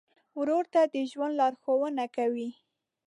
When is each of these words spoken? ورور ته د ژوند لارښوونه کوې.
ورور 0.39 0.63
ته 0.73 0.81
د 0.93 0.95
ژوند 1.11 1.33
لارښوونه 1.39 2.05
کوې. 2.15 2.49